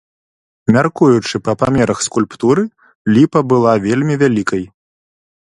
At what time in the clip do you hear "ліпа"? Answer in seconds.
3.19-3.39